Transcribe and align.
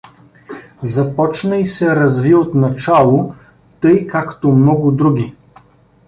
Започна 0.93 1.57
и 1.57 1.65
се 1.65 1.95
разви 1.95 2.35
отначало 2.35 3.35
тъй, 3.81 4.07
както 4.07 4.51
много 4.51 4.91
други. 4.91 5.35